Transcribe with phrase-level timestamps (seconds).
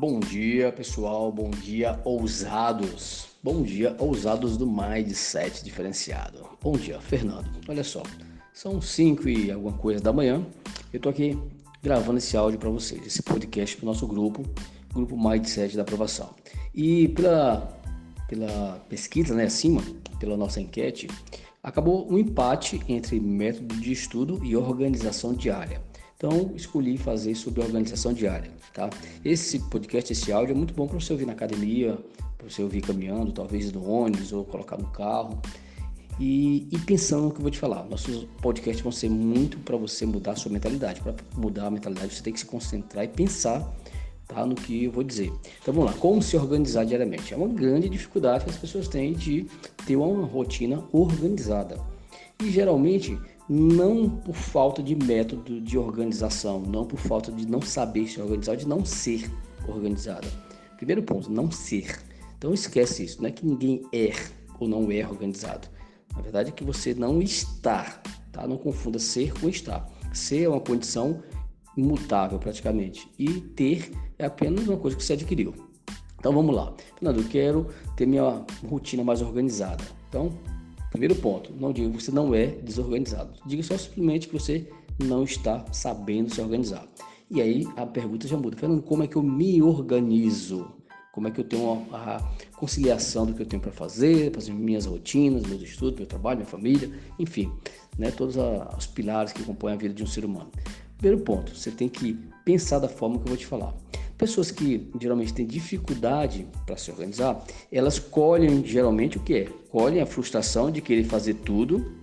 [0.00, 1.30] Bom dia, pessoal.
[1.30, 3.36] Bom dia, ousados.
[3.42, 6.38] Bom dia, ousados do Mindset Diferenciado.
[6.62, 7.46] Bom dia, Fernando.
[7.68, 8.02] Olha só,
[8.54, 10.42] são 5 e alguma coisa da manhã.
[10.90, 11.38] Eu tô aqui
[11.82, 14.42] gravando esse áudio para vocês, esse podcast para o nosso grupo,
[14.90, 16.30] grupo Mindset da aprovação.
[16.74, 17.70] E pela,
[18.26, 19.82] pela pesquisa, né, acima,
[20.18, 21.08] pela nossa enquete,
[21.62, 25.89] acabou um empate entre método de estudo e organização diária.
[26.22, 28.90] Então, escolhi fazer sobre organização diária, tá?
[29.24, 31.98] Esse podcast, esse áudio é muito bom para você ouvir na academia,
[32.36, 35.40] para você ouvir caminhando, talvez no ônibus ou colocar no carro.
[36.20, 37.84] E, e pensando no que eu vou te falar.
[37.84, 41.00] Nossos podcasts vão ser muito para você mudar a sua mentalidade.
[41.00, 43.74] Para mudar a mentalidade, você tem que se concentrar e pensar
[44.28, 45.32] tá, no que eu vou dizer.
[45.62, 47.32] Então vamos lá, como se organizar diariamente?
[47.32, 49.46] É uma grande dificuldade que as pessoas têm de
[49.86, 51.80] ter uma rotina organizada.
[52.42, 53.18] E geralmente
[53.52, 58.54] não por falta de método de organização, não por falta de não saber se organizar,
[58.54, 59.28] de não ser
[59.66, 60.28] organizada.
[60.76, 62.00] Primeiro ponto, não ser.
[62.38, 64.12] Então esquece isso, não é que ninguém é
[64.60, 65.66] ou não é organizado.
[66.14, 68.46] Na verdade é que você não está, tá?
[68.46, 69.84] Não confunda ser com estar.
[70.12, 71.20] Ser é uma condição
[71.76, 75.52] imutável praticamente e ter é apenas uma coisa que você adquiriu.
[76.20, 76.72] Então vamos lá.
[76.94, 79.82] Fernando, eu quero ter minha rotina mais organizada.
[80.08, 80.32] Então,
[80.90, 83.32] Primeiro ponto, não diga que você não é desorganizado.
[83.46, 86.86] Diga só simplesmente que você não está sabendo se organizar.
[87.30, 88.56] E aí a pergunta já muda.
[88.56, 90.72] Fernando, como é que eu me organizo?
[91.12, 92.18] Como é que eu tenho a
[92.56, 96.48] conciliação do que eu tenho para fazer, fazer minhas rotinas, meus estudos, meu trabalho, minha
[96.48, 97.52] família, enfim,
[97.98, 98.36] né, todos
[98.76, 100.50] os pilares que compõem a vida de um ser humano.
[100.98, 103.74] Primeiro ponto, você tem que pensar da forma que eu vou te falar.
[104.20, 109.44] Pessoas que geralmente têm dificuldade para se organizar, elas colhem geralmente o que é?
[109.70, 111.94] Colhem a frustração de querer fazer tudo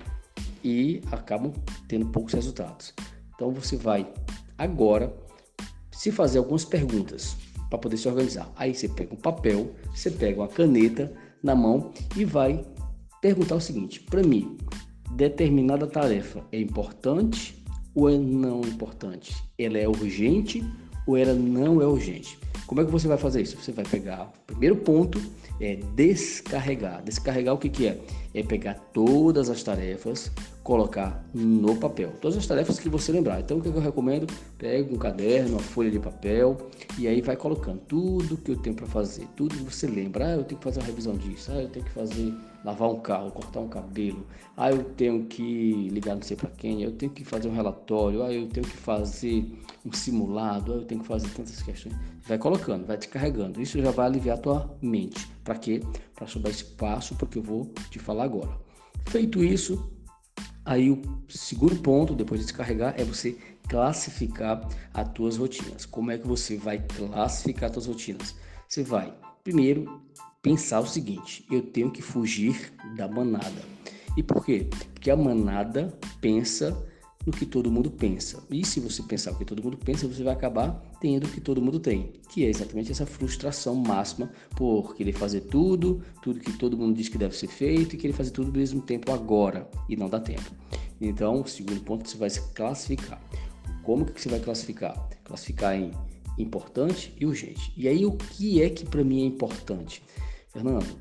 [0.64, 1.54] e acabam
[1.88, 2.92] tendo poucos resultados.
[3.36, 4.12] Então você vai
[4.58, 5.16] agora
[5.92, 7.38] se fazer algumas perguntas
[7.70, 8.52] para poder se organizar.
[8.56, 12.66] Aí você pega um papel, você pega uma caneta na mão e vai
[13.22, 14.58] perguntar o seguinte: para mim,
[15.12, 19.36] determinada tarefa é importante ou é não importante?
[19.56, 20.66] Ela é urgente
[21.08, 22.38] ou ela não é urgente.
[22.68, 23.58] Como é que você vai fazer isso?
[23.58, 25.20] Você vai pegar, primeiro ponto
[25.60, 27.02] é descarregar.
[27.04, 27.98] Descarregar o que, que é?
[28.34, 30.32] É pegar todas as tarefas,
[30.68, 32.12] colocar no papel.
[32.20, 33.40] Todas as tarefas que você lembrar.
[33.40, 34.28] Então o que, que eu recomendo?
[34.58, 36.58] Pega um caderno, uma folha de papel
[37.00, 39.26] e aí vai colocando tudo que eu tenho para fazer.
[39.38, 40.26] Tudo que você lembra.
[40.26, 41.54] Ah, eu tenho que fazer uma revisão disso.
[41.54, 42.34] Ah, eu tenho que fazer
[42.66, 44.28] lavar um carro, cortar um cabelo.
[44.58, 46.84] Ah, eu tenho que ligar não sei para quem.
[46.84, 48.22] Eu tenho que fazer um relatório.
[48.24, 49.50] Ah, eu tenho que fazer
[49.86, 50.74] um simulado.
[50.74, 51.96] Ah, eu tenho que fazer tantas questões.
[52.28, 53.62] Vai colocando, vai te carregando.
[53.62, 55.30] Isso já vai aliviar a tua mente.
[55.46, 55.82] Para quê?
[56.14, 58.52] Para sobrar espaço para que eu vou te falar agora.
[59.06, 59.97] Feito isso,
[60.68, 65.86] aí o segundo ponto, depois de descarregar, é você classificar as tuas rotinas.
[65.86, 68.36] Como é que você vai classificar as tuas rotinas?
[68.68, 69.14] Você vai,
[69.44, 70.02] primeiro,
[70.42, 73.62] pensar o seguinte: eu tenho que fugir da manada.
[74.16, 74.68] E por quê?
[74.94, 76.78] Porque a manada pensa
[77.28, 78.42] no que todo mundo pensa.
[78.50, 81.42] E se você pensar o que todo mundo pensa, você vai acabar tendo o que
[81.42, 86.54] todo mundo tem, que é exatamente essa frustração máxima por querer fazer tudo, tudo que
[86.54, 89.70] todo mundo diz que deve ser feito e querer fazer tudo ao mesmo tempo agora
[89.90, 90.50] e não dá tempo.
[91.02, 93.22] Então, o segundo ponto você vai se classificar.
[93.84, 95.10] Como que você vai classificar?
[95.26, 95.92] Classificar em
[96.38, 97.74] importante e urgente.
[97.76, 100.02] E aí o que é que para mim é importante?
[100.48, 100.98] Fernando,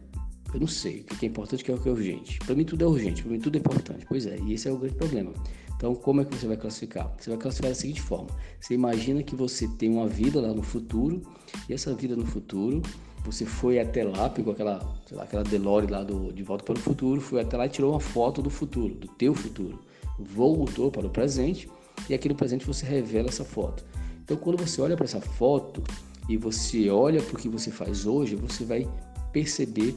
[0.53, 2.39] eu não sei o que é importante o que é urgente.
[2.41, 4.07] Para mim tudo é urgente, para mim tudo é importante.
[4.09, 5.33] Pois é, e esse é o grande problema.
[5.77, 7.13] Então, como é que você vai classificar?
[7.19, 8.29] Você vai classificar da seguinte forma:
[8.61, 11.23] você imagina que você tem uma vida lá no futuro,
[11.69, 12.83] e essa vida no futuro,
[13.25, 14.79] você foi até lá, pegou aquela,
[15.11, 17.93] lá, aquela Delore lá do De Volta para o Futuro, foi até lá e tirou
[17.93, 19.79] uma foto do futuro, do teu futuro.
[20.19, 21.69] Voltou para o presente,
[22.09, 23.85] e aqui no presente você revela essa foto.
[24.25, 25.83] Então, quando você olha para essa foto
[26.29, 28.89] e você olha para o que você faz hoje, você vai
[29.33, 29.95] perceber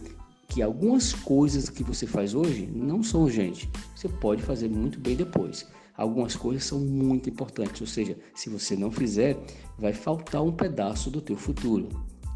[0.50, 3.70] que algumas coisas que você faz hoje não são urgentes.
[3.96, 5.68] Você pode fazer muito bem depois.
[5.96, 9.38] Algumas coisas são muito importantes, ou seja, se você não fizer,
[9.78, 11.90] vai faltar um pedaço do teu futuro.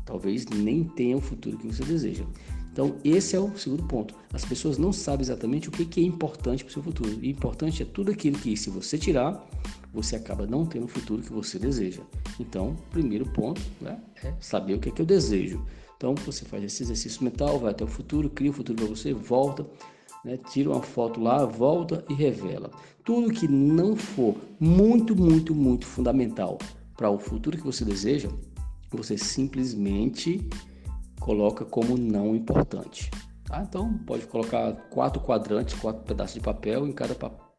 [0.05, 2.23] Talvez nem tenha o futuro que você deseja.
[2.71, 4.15] Então, esse é o segundo ponto.
[4.33, 7.19] As pessoas não sabem exatamente o que é importante para o seu futuro.
[7.21, 9.47] E importante é tudo aquilo que, se você tirar,
[9.93, 12.01] você acaba não tendo o futuro que você deseja.
[12.39, 15.63] Então, primeiro ponto né, é saber o que é que eu desejo.
[16.03, 19.13] Então você faz esse exercício mental, vai até o futuro, cria o futuro para você,
[19.13, 19.65] volta,
[20.25, 22.69] né, tira uma foto lá, volta e revela.
[23.05, 26.57] Tudo que não for muito, muito, muito fundamental
[26.97, 28.27] para o futuro que você deseja,
[28.91, 30.45] você simplesmente
[31.21, 33.09] coloca como não importante.
[33.45, 33.63] Tá?
[33.63, 37.15] Então pode colocar quatro quadrantes, quatro pedaços de papel, em cada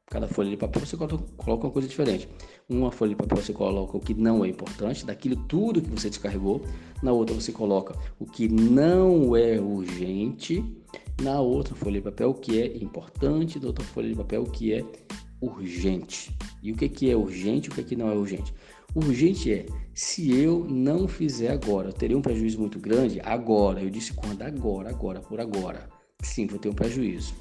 [0.06, 2.29] Cada folha de papel você coloca, uma coisa diferente.
[2.69, 6.11] Uma folha de papel você coloca o que não é importante, daquilo tudo que você
[6.11, 6.62] descarregou.
[7.03, 10.62] Na outra você coloca o que não é urgente.
[11.23, 13.59] Na outra folha de papel o que é importante.
[13.59, 14.85] Na outra folha de papel o que é
[15.41, 16.37] urgente.
[16.62, 18.55] E o que, que é urgente e o que, que não é urgente?
[18.95, 23.83] Urgente é, se eu não fizer agora, eu teria um prejuízo muito grande agora.
[23.83, 24.43] Eu disse quando?
[24.43, 25.89] Agora, agora, por agora.
[26.23, 27.35] Sim, vou ter um prejuízo.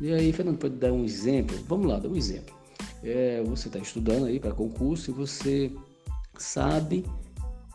[0.00, 1.56] E aí, Fernando, pode dar um exemplo?
[1.66, 2.54] Vamos lá, dá um exemplo.
[3.02, 5.72] É, você está estudando aí para concurso e você
[6.36, 7.04] sabe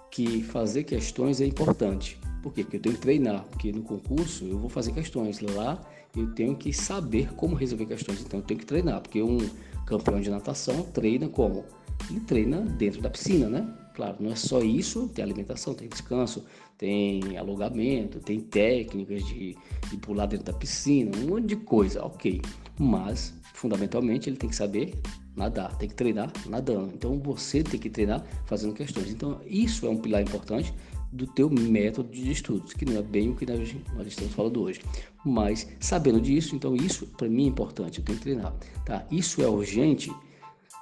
[0.09, 2.17] que fazer questões é importante.
[2.41, 2.63] Por quê?
[2.63, 5.39] Porque eu tenho que treinar, porque no concurso eu vou fazer questões.
[5.41, 5.81] Lá
[6.15, 9.37] eu tenho que saber como resolver questões, então eu tenho que treinar, porque um
[9.85, 11.65] campeão de natação treina como?
[12.09, 13.67] Ele treina dentro da piscina, né?
[13.93, 16.43] Claro, não é só isso, tem alimentação, tem descanso,
[16.77, 19.55] tem alongamento, tem técnicas de,
[19.89, 22.41] de pular dentro da piscina, um monte de coisa, ok.
[22.79, 24.95] Mas, fundamentalmente, ele tem que saber
[25.35, 26.91] nadar, tem que treinar nadando.
[26.93, 29.11] Então, você tem que treinar fazendo questões.
[29.11, 30.73] Então, isso é um pilar importante
[31.11, 34.59] do teu método de estudos, que não é bem o que nós, nós estamos falando
[34.61, 34.81] hoje.
[35.23, 38.51] Mas, sabendo disso, então isso para mim é importante, eu tenho que treinar.
[38.83, 39.05] Tá?
[39.11, 40.11] Isso é urgente,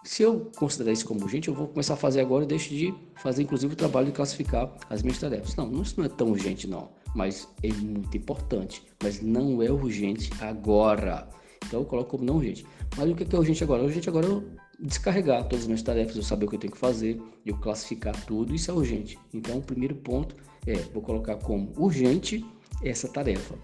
[0.04, 2.94] se eu considerar isso como urgente, eu vou começar a fazer agora e deixo de
[3.16, 5.56] fazer, inclusive, o trabalho de classificar as minhas tarefas.
[5.56, 6.90] Não, isso não é tão urgente, não.
[7.16, 8.84] Mas é muito importante.
[9.04, 11.30] Mas não é urgente agora.
[11.66, 12.66] Então eu coloco como não urgente.
[12.98, 13.84] Mas o que é urgente agora?
[13.84, 14.44] Urgente agora é eu
[14.80, 18.16] descarregar todas as minhas tarefas, eu saber o que eu tenho que fazer, eu classificar
[18.26, 19.20] tudo, isso é urgente.
[19.32, 22.44] Então o primeiro ponto é, vou colocar como urgente
[22.84, 23.56] essa tarefa.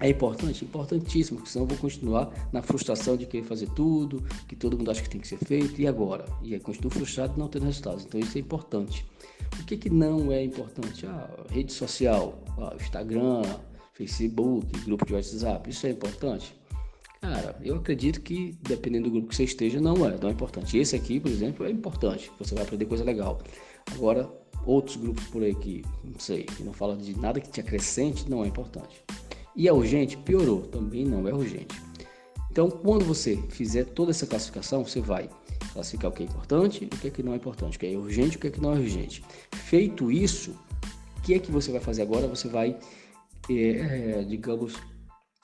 [0.00, 0.64] É importante?
[0.64, 4.90] Importantíssimo, porque senão eu vou continuar na frustração de querer fazer tudo, que todo mundo
[4.90, 6.24] acha que tem que ser feito, e agora?
[6.42, 8.04] E aí continuo frustrado não tendo resultados.
[8.04, 9.06] Então isso é importante.
[9.60, 11.06] O que, que não é importante?
[11.06, 13.42] Ah, rede social, ah, Instagram,
[13.92, 16.54] Facebook, grupo de WhatsApp, isso é importante?
[17.20, 20.76] Cara, eu acredito que dependendo do grupo que você esteja, não é, não é importante.
[20.76, 23.40] Esse aqui, por exemplo, é importante, você vai aprender coisa legal.
[23.94, 24.30] Agora,
[24.66, 28.28] outros grupos por aí que, não sei, que não fala de nada que te acrescente,
[28.28, 29.02] não é importante.
[29.56, 30.16] E é urgente?
[30.16, 31.80] Piorou, também não é urgente.
[32.50, 35.28] Então, quando você fizer toda essa classificação, você vai
[35.72, 37.86] classificar o que é importante e o que é que não é importante, o que
[37.86, 39.24] é urgente e o que é que não é urgente.
[39.52, 40.52] Feito isso,
[41.18, 42.28] o que é que você vai fazer agora?
[42.28, 42.76] Você vai,
[43.50, 44.74] é, digamos,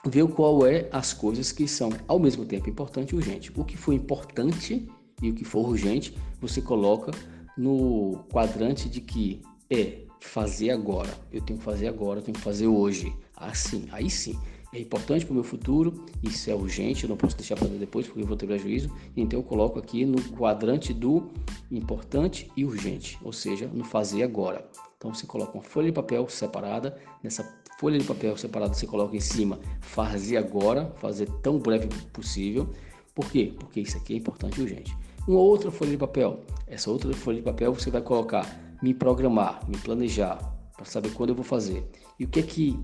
[0.07, 3.53] ver qual é as coisas que são ao mesmo tempo importante e urgente.
[3.55, 4.89] O que for importante
[5.21, 7.13] e o que for urgente, você coloca
[7.57, 11.11] no quadrante de que é fazer agora.
[11.33, 13.13] Eu tenho que fazer agora, eu tenho que fazer hoje.
[13.41, 14.39] Assim, aí sim.
[14.73, 18.07] É importante para o meu futuro, isso é urgente, eu não posso deixar para depois
[18.07, 18.89] porque eu vou ter prejuízo.
[19.17, 21.29] Então eu coloco aqui no quadrante do
[21.73, 24.65] importante e urgente, ou seja, no fazer agora.
[24.97, 27.43] Então você coloca uma folha de papel separada, nessa
[27.81, 32.69] folha de papel separada você coloca em cima fazer agora, fazer tão breve possível.
[33.13, 33.53] Por quê?
[33.59, 34.97] Porque isso aqui é importante e urgente.
[35.27, 38.47] Uma outra folha de papel, essa outra folha de papel você vai colocar
[38.81, 40.39] me programar, me planejar,
[40.77, 41.85] para saber quando eu vou fazer.
[42.19, 42.79] E o que é que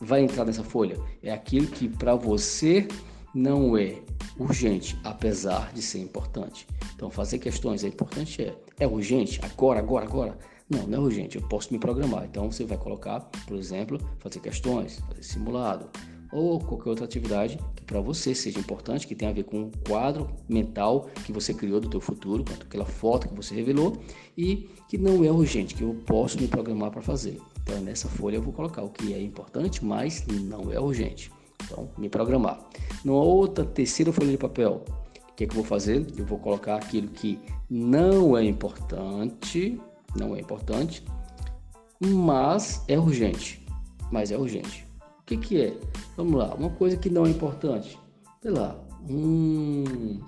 [0.00, 0.98] vai entrar nessa folha?
[1.22, 2.86] É aquilo que para você
[3.34, 3.96] não é
[4.38, 6.66] urgente, apesar de ser importante.
[6.94, 8.42] Então, fazer questões é importante?
[8.42, 8.54] É.
[8.78, 9.40] É urgente?
[9.42, 10.38] Agora, agora, agora?
[10.68, 11.36] Não, não é urgente.
[11.36, 12.24] Eu posso me programar.
[12.24, 15.90] Então, você vai colocar, por exemplo, fazer questões, fazer simulado,
[16.32, 19.72] ou qualquer outra atividade que para você seja importante, que tenha a ver com o
[19.86, 23.96] quadro mental que você criou do teu futuro, com aquela foto que você revelou
[24.36, 27.40] e que não é urgente, que eu posso me programar para fazer.
[27.64, 31.32] Então nessa folha eu vou colocar o que é importante, mas não é urgente.
[31.64, 32.60] Então me programar.
[33.04, 34.84] Numa outra terceira folha de papel,
[35.30, 36.06] o que, é que eu vou fazer?
[36.16, 39.80] Eu vou colocar aquilo que não é importante,
[40.14, 41.02] não é importante,
[41.98, 43.66] mas é urgente.
[44.12, 44.86] Mas é urgente.
[45.20, 45.76] O que, que é?
[46.16, 47.98] Vamos lá, uma coisa que não é importante.
[48.42, 48.78] Sei lá,
[49.08, 50.20] um,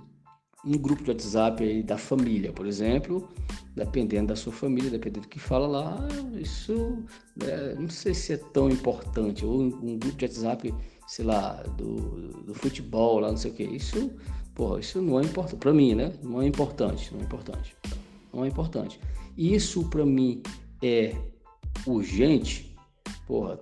[0.67, 3.29] um grupo de WhatsApp aí da família, por exemplo,
[3.77, 7.05] dependendo da sua família, dependendo do que fala lá, isso
[7.37, 9.45] né, não sei se é tão importante.
[9.45, 10.75] Ou um, grupo de WhatsApp,
[11.07, 13.63] sei lá, do, do futebol, lá não sei o que.
[13.63, 14.11] Isso,
[14.55, 15.61] porra, isso não é importante.
[15.61, 16.13] Para mim, né?
[16.23, 17.77] Não é importante, não é importante.
[18.35, 19.01] Não é importante.
[19.37, 20.43] Isso para mim
[20.83, 21.15] é
[21.87, 22.75] urgente,
[23.27, 23.61] porra,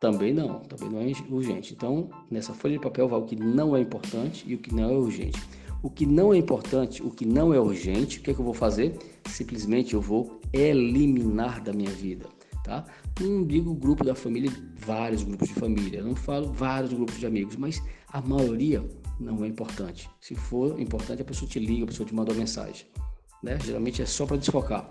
[0.00, 1.72] também não, também não é urgente.
[1.74, 4.90] Então, nessa folha de papel vai o que não é importante e o que não
[4.90, 5.40] é urgente.
[5.82, 8.44] O que não é importante, o que não é urgente, o que, é que eu
[8.44, 8.96] vou fazer?
[9.26, 12.26] Simplesmente eu vou eliminar da minha vida,
[12.62, 12.84] tá?
[13.20, 17.56] Não digo grupo da família, vários grupos de família, não falo vários grupos de amigos,
[17.56, 18.86] mas a maioria
[19.18, 20.08] não é importante.
[20.20, 22.86] Se for importante, a pessoa te liga, a pessoa te manda uma mensagem,
[23.42, 23.58] né?
[23.58, 24.86] Geralmente é só para desfocar.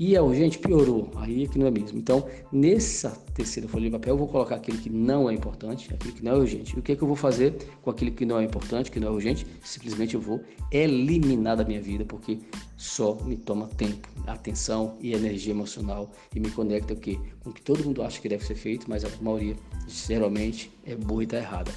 [0.00, 1.10] E é urgente, piorou.
[1.16, 1.98] Aí é que não é mesmo.
[1.98, 6.14] Então, nessa terceira folha de papel, eu vou colocar aquele que não é importante, aquele
[6.14, 6.74] que não é urgente.
[6.74, 8.98] E o que é que eu vou fazer com aquele que não é importante, que
[8.98, 9.46] não é urgente?
[9.62, 10.40] Simplesmente eu vou
[10.72, 12.38] eliminar da minha vida, porque
[12.78, 17.18] só me toma tempo, atenção e energia emocional e me conecta o quê?
[17.40, 19.54] com o que todo mundo acha que deve ser feito, mas a maioria
[19.86, 21.72] geralmente é boa e está errada.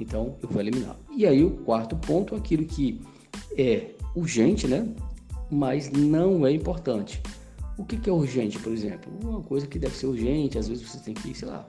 [0.00, 0.96] Então, eu vou eliminar.
[1.14, 3.02] E aí, o quarto ponto, aquilo que
[3.54, 4.88] é urgente, né?
[5.50, 7.20] Mas não é importante.
[7.78, 9.12] O que, que é urgente, por exemplo?
[9.22, 11.68] Uma coisa que deve ser urgente, às vezes você tem que, sei lá,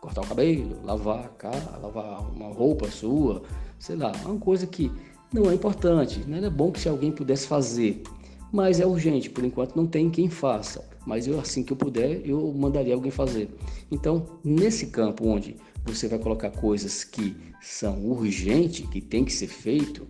[0.00, 3.42] cortar o cabelo, lavar a cara, lavar uma roupa sua,
[3.78, 4.90] sei lá, uma coisa que
[5.32, 6.20] não é importante.
[6.26, 6.46] Não né?
[6.46, 8.02] é bom que se alguém pudesse fazer,
[8.50, 10.84] mas é urgente, por enquanto não tem quem faça.
[11.06, 13.48] Mas eu, assim que eu puder, eu mandaria alguém fazer.
[13.90, 19.48] Então, nesse campo onde você vai colocar coisas que são urgentes, que tem que ser
[19.48, 20.06] feito,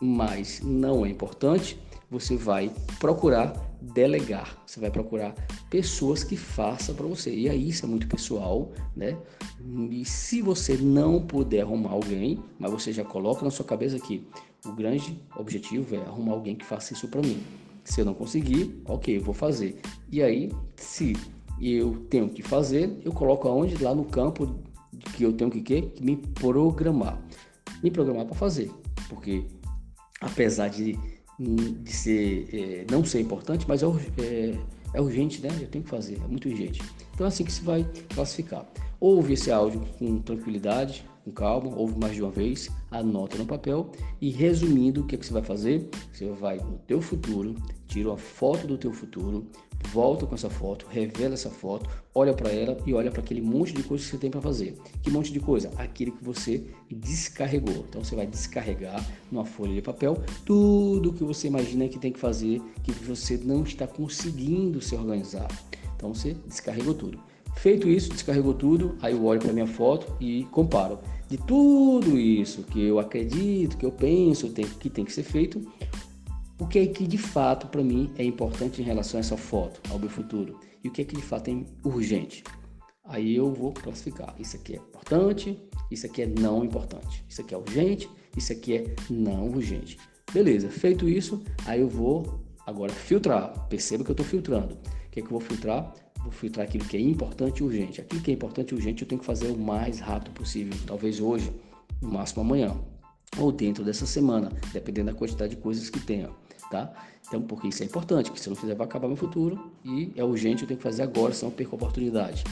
[0.00, 1.78] mas não é importante,
[2.10, 5.34] você vai procurar delegar, você vai procurar
[5.68, 7.34] pessoas que façam para você.
[7.34, 9.16] E aí isso é muito pessoal, né?
[9.90, 14.26] E se você não puder arrumar alguém, mas você já coloca na sua cabeça que
[14.64, 17.42] o grande objetivo é arrumar alguém que faça isso para mim.
[17.84, 19.80] Se eu não conseguir, ok, vou fazer.
[20.10, 21.14] E aí, se
[21.60, 23.82] eu tenho que fazer, eu coloco aonde?
[23.82, 24.54] Lá no campo
[25.14, 27.18] que eu tenho que, que me programar.
[27.82, 28.70] Me programar para fazer.
[29.08, 29.44] Porque
[30.20, 30.98] apesar de
[31.40, 33.86] de ser, é, não ser importante, mas é,
[34.18, 34.54] é,
[34.92, 35.48] é, urgente, né?
[35.60, 36.82] Eu tenho que fazer, é muito urgente.
[37.14, 38.66] Então é assim que se vai classificar.
[39.00, 43.90] Ouve esse áudio com tranquilidade, com calma, ouve mais de uma vez, anota no papel
[44.20, 47.54] e resumindo o que, é que você vai fazer, você vai no teu futuro,
[47.86, 49.46] tira uma foto do teu futuro,
[49.88, 53.72] volta com essa foto, revela essa foto, olha para ela e olha para aquele monte
[53.72, 54.76] de coisa que você tem para fazer.
[55.02, 55.70] Que monte de coisa?
[55.76, 57.84] Aquele que você descarregou.
[57.88, 62.20] Então você vai descarregar numa folha de papel tudo que você imagina que tem que
[62.20, 65.48] fazer, que você não está conseguindo se organizar.
[65.96, 67.18] Então você descarregou tudo.
[67.56, 70.98] Feito isso, descarregou tudo, aí eu olho para minha foto e comparo.
[71.28, 75.60] De tudo isso que eu acredito, que eu penso que tem que ser feito,
[76.58, 79.80] o que é que de fato para mim é importante em relação a essa foto,
[79.90, 80.58] ao meu futuro?
[80.82, 82.42] E o que é que de fato é urgente?
[83.04, 84.34] Aí eu vou classificar.
[84.38, 85.58] Isso aqui é importante,
[85.90, 87.24] isso aqui é não importante.
[87.28, 89.98] Isso aqui é urgente, isso aqui é não urgente.
[90.32, 93.66] Beleza, feito isso, aí eu vou agora filtrar.
[93.68, 94.74] Perceba que eu estou filtrando.
[94.74, 95.92] O que é que eu vou filtrar?
[96.22, 98.00] Vou filtrar aquilo que é importante e urgente.
[98.00, 100.76] Aquilo que é importante e urgente eu tenho que fazer o mais rápido possível.
[100.86, 101.52] Talvez hoje,
[102.00, 102.74] no máximo amanhã.
[103.38, 106.30] Ou dentro dessa semana, dependendo da quantidade de coisas que tenha
[106.70, 106.92] tá?
[107.26, 110.12] Então, porque isso é importante, que se eu não fizer vai acabar meu futuro e
[110.16, 112.44] é urgente, eu tenho que fazer agora, senão eu perco a oportunidade.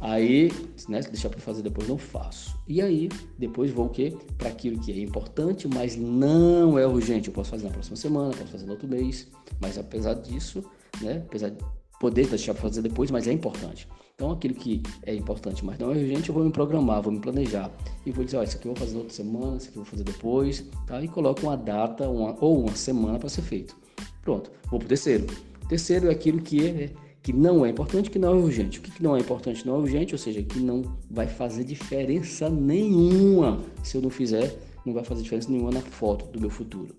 [0.00, 0.50] Aí,
[0.88, 2.58] né, se deixar para fazer depois, não faço.
[2.66, 3.08] E aí,
[3.38, 4.14] depois vou o quê?
[4.36, 7.28] Para aquilo que é importante, mas não é urgente.
[7.28, 9.28] Eu posso fazer na próxima semana, posso fazer no outro mês,
[9.60, 10.62] mas apesar disso,
[11.00, 11.52] né, apesar
[12.00, 13.88] poder deixar para fazer depois, mas é importante.
[14.14, 17.18] Então, aquilo que é importante, mas não é urgente, eu vou me programar, vou me
[17.18, 17.70] planejar.
[18.06, 19.82] E vou dizer, ó, isso aqui eu vou fazer na outra semana, isso aqui eu
[19.82, 21.02] vou fazer depois, tá?
[21.02, 23.76] E coloco uma data uma, ou uma semana para ser feito.
[24.22, 25.26] Pronto, vou para o terceiro.
[25.64, 26.90] O terceiro é aquilo que, é,
[27.22, 28.78] que não é importante, que não é urgente.
[28.78, 31.64] O que, que não é importante, não é urgente, ou seja, que não vai fazer
[31.64, 33.60] diferença nenhuma.
[33.82, 36.94] Se eu não fizer, não vai fazer diferença nenhuma na foto do meu futuro.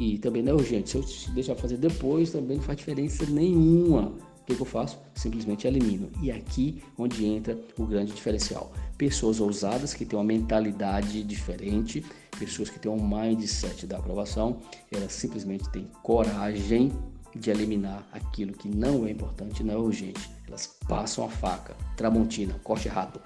[0.00, 0.90] E também não é urgente.
[0.90, 4.12] Se eu deixar fazer depois, também não faz diferença nenhuma
[4.50, 4.98] que, que eu faço?
[5.14, 6.10] Simplesmente elimino.
[6.20, 8.72] E aqui onde entra o grande diferencial.
[8.98, 12.04] Pessoas ousadas que têm uma mentalidade diferente,
[12.38, 14.58] pessoas que têm um mindset da aprovação,
[14.90, 16.92] elas simplesmente têm coragem
[17.34, 20.28] de eliminar aquilo que não é importante, não é urgente.
[20.46, 23.22] Elas passam a faca, tramontina, corte rápido,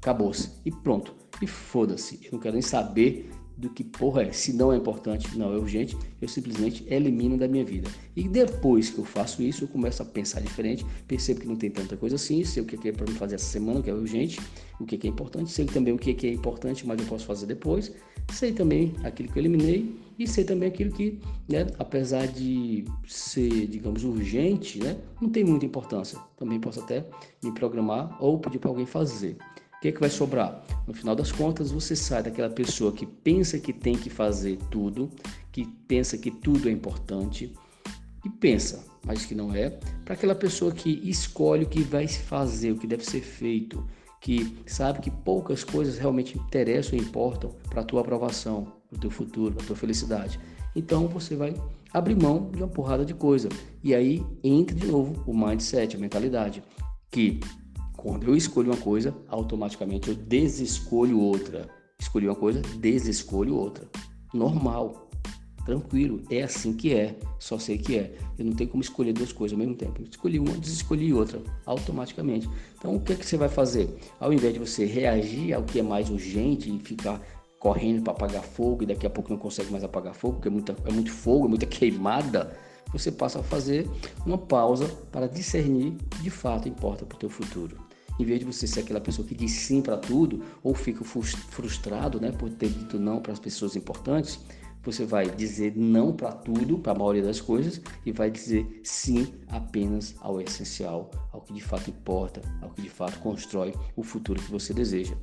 [0.00, 1.14] acabou-se e pronto.
[1.42, 4.32] E foda-se, eu não quero nem saber do que porra é.
[4.32, 7.88] Se não é importante, não é urgente, eu simplesmente elimino da minha vida.
[8.14, 11.70] E depois que eu faço isso, eu começo a pensar diferente, percebo que não tem
[11.70, 13.94] tanta coisa assim, sei o que é para me fazer essa semana, o que é
[13.94, 14.40] urgente,
[14.78, 17.92] o que é importante, sei também o que é importante, mas eu posso fazer depois,
[18.32, 23.66] sei também aquilo que eu eliminei e sei também aquilo que, né, apesar de ser,
[23.66, 26.18] digamos, urgente, né, não tem muita importância.
[26.36, 27.06] Também posso até
[27.42, 29.36] me programar ou pedir para alguém fazer.
[29.76, 30.64] O que, é que vai sobrar?
[30.86, 35.10] No final das contas, você sai daquela pessoa que pensa que tem que fazer tudo,
[35.52, 37.52] que pensa que tudo é importante,
[38.24, 39.70] e pensa, mas que não é,
[40.04, 43.86] para aquela pessoa que escolhe o que vai se fazer, o que deve ser feito,
[44.20, 49.00] que sabe que poucas coisas realmente interessam e importam para a tua aprovação, para o
[49.00, 50.40] teu futuro, para a tua felicidade.
[50.74, 51.54] Então você vai
[51.92, 53.48] abrir mão de uma porrada de coisa.
[53.84, 56.62] E aí entra de novo o mindset, a mentalidade,
[57.10, 57.38] que
[58.06, 61.68] quando eu escolho uma coisa, automaticamente eu desescolho outra.
[61.98, 63.84] Escolhi uma coisa, desescolho outra.
[64.32, 65.10] Normal.
[65.64, 68.16] tranquilo, é assim que é, só sei que é.
[68.38, 70.00] Eu não tenho como escolher duas coisas ao mesmo tempo.
[70.08, 72.48] Escolhi uma, desescolhi outra, automaticamente.
[72.78, 73.92] Então, o que é que você vai fazer?
[74.20, 77.20] Ao invés de você reagir ao que é mais urgente e ficar
[77.58, 80.52] correndo para apagar fogo e daqui a pouco não consegue mais apagar fogo, porque é,
[80.52, 82.56] muita, é muito fogo, é muita queimada,
[82.92, 83.90] você passa a fazer
[84.24, 87.85] uma pausa para discernir o que de fato importa para o teu futuro.
[88.18, 92.20] Em vez de você ser aquela pessoa que diz sim para tudo ou fica frustrado
[92.20, 94.38] né, por ter dito não para as pessoas importantes,
[94.86, 99.34] você vai dizer não para tudo, para a maioria das coisas, e vai dizer sim
[99.48, 104.40] apenas ao essencial, ao que de fato importa, ao que de fato constrói o futuro
[104.40, 105.14] que você deseja.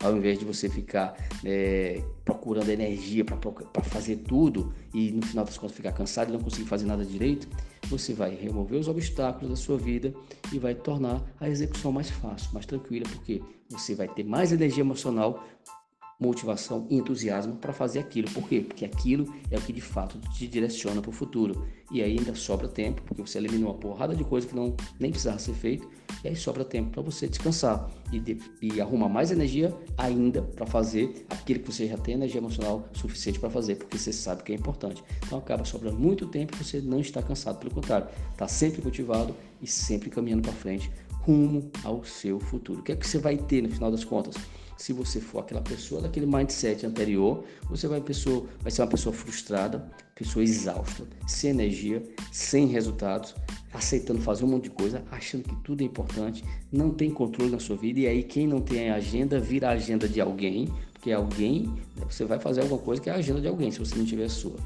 [0.00, 5.58] Ao invés de você ficar é, procurando energia para fazer tudo e no final das
[5.58, 7.48] contas ficar cansado e não conseguir fazer nada direito,
[7.86, 10.12] você vai remover os obstáculos da sua vida
[10.52, 14.82] e vai tornar a execução mais fácil, mais tranquila, porque você vai ter mais energia
[14.82, 15.44] emocional
[16.18, 18.28] motivação e entusiasmo para fazer aquilo.
[18.30, 18.60] Por quê?
[18.60, 21.66] Porque aquilo é o que de fato te direciona para o futuro.
[21.90, 25.10] E aí ainda sobra tempo, porque você eliminou uma porrada de coisa que não nem
[25.10, 25.88] precisava ser feito,
[26.22, 30.66] e aí sobra tempo para você descansar e, de, e arrumar mais energia ainda para
[30.66, 34.52] fazer aquilo que você já tem energia emocional suficiente para fazer, porque você sabe que
[34.52, 35.02] é importante.
[35.24, 39.34] Então acaba sobrando muito tempo e você não está cansado, pelo contrário, está sempre motivado
[39.62, 40.90] e sempre caminhando para frente
[41.22, 42.80] rumo ao seu futuro.
[42.80, 44.34] O que é que você vai ter no final das contas?
[44.78, 49.12] Se você for aquela pessoa daquele mindset anterior, você vai, pessoa, vai ser uma pessoa
[49.12, 53.34] frustrada, pessoa exausta, sem energia, sem resultados,
[53.74, 57.58] aceitando fazer um monte de coisa, achando que tudo é importante, não tem controle na
[57.58, 57.98] sua vida.
[57.98, 61.66] E aí, quem não tem agenda, vira a agenda de alguém, porque alguém,
[61.96, 64.04] né, você vai fazer alguma coisa que é a agenda de alguém, se você não
[64.04, 64.56] tiver a sua.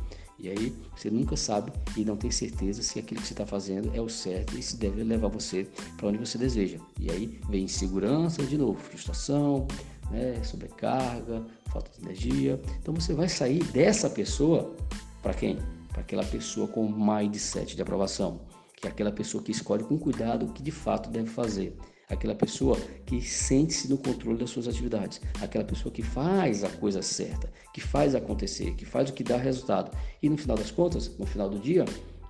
[0.43, 3.93] E aí você nunca sabe e não tem certeza se aquilo que você está fazendo
[3.95, 6.79] é o certo e se deve levar você para onde você deseja.
[6.99, 9.69] E aí vem insegurança de novo, frustração,
[10.13, 12.61] né, sobrecarga, falta de energia.
[12.81, 14.77] Então você vai sair dessa pessoa
[15.23, 15.59] para quem?
[15.89, 18.41] Para aquela pessoa com mindset de aprovação,
[18.77, 21.77] que é aquela pessoa que escolhe com cuidado o que de fato deve fazer
[22.09, 27.01] aquela pessoa que sente-se no controle das suas atividades, aquela pessoa que faz a coisa
[27.01, 29.97] certa, que faz acontecer, que faz o que dá resultado.
[30.23, 31.87] E no final das contas, no final do dia,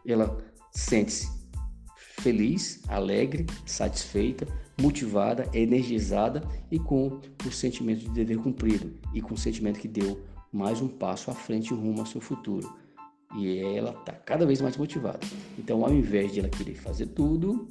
[0.07, 0.39] ela
[0.71, 1.42] sente-se
[2.21, 4.47] feliz, alegre, satisfeita,
[4.81, 10.23] motivada, energizada e com o sentimento de dever cumprido e com o sentimento que deu
[10.53, 12.73] mais um passo à frente rumo ao seu futuro.
[13.37, 15.21] E ela está cada vez mais motivada.
[15.59, 17.67] Então, ao invés de ela querer fazer tudo,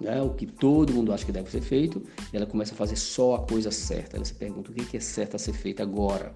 [0.00, 3.36] né, o que todo mundo acha que deve ser feito, ela começa a fazer só
[3.36, 4.16] a coisa certa.
[4.16, 6.34] Ela se pergunta o que é certo a ser feito agora.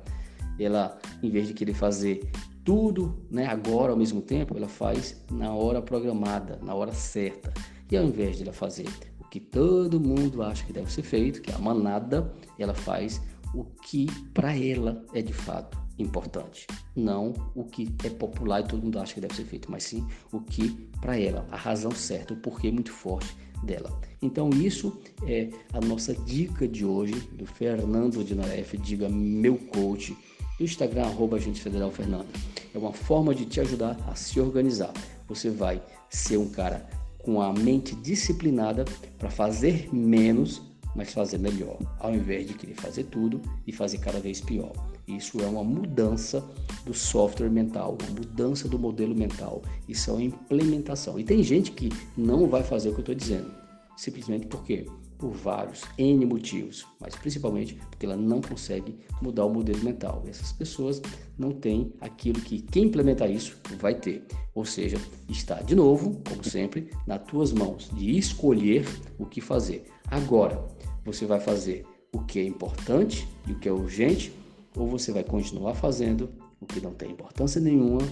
[0.63, 2.31] Ela, em vez de querer fazer
[2.65, 7.53] tudo né, agora ao mesmo tempo, ela faz na hora programada, na hora certa.
[7.91, 8.87] E ao invés de ela fazer
[9.19, 13.21] o que todo mundo acha que deve ser feito, que é a manada, ela faz
[13.55, 16.67] o que para ela é de fato importante.
[16.95, 20.07] Não o que é popular e todo mundo acha que deve ser feito, mas sim
[20.33, 20.71] o que
[21.01, 23.91] para ela, a razão certa, o porquê muito forte dela.
[24.23, 30.17] Então isso é a nossa dica de hoje do Fernando de Naref, diga meu coach,
[30.61, 32.29] do Instagram arroba Agente Federal Fernando.
[32.75, 34.93] É uma forma de te ajudar a se organizar.
[35.27, 38.85] Você vai ser um cara com a mente disciplinada
[39.19, 40.61] para fazer menos,
[40.95, 44.73] mas fazer melhor, ao invés de querer fazer tudo e fazer cada vez pior.
[45.09, 46.45] Isso é uma mudança
[46.85, 49.63] do software mental, uma mudança do modelo mental.
[49.89, 51.19] Isso é uma implementação.
[51.19, 53.51] E tem gente que não vai fazer o que eu estou dizendo,
[53.97, 54.87] simplesmente porque
[55.21, 60.25] por vários N motivos, mas principalmente porque ela não consegue mudar o modelo mental.
[60.27, 61.01] Essas pessoas
[61.39, 64.27] não têm aquilo que quem implementar isso vai ter.
[64.55, 64.97] Ou seja,
[65.29, 68.87] está de novo, como sempre, nas tuas mãos de escolher
[69.19, 69.85] o que fazer.
[70.11, 70.67] Agora,
[71.05, 74.33] você vai fazer o que é importante e o que é urgente
[74.75, 76.31] ou você vai continuar fazendo
[76.61, 78.03] o que não tem importância nenhuma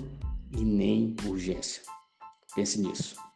[0.52, 1.82] e nem urgência.
[2.54, 3.27] Pense nisso.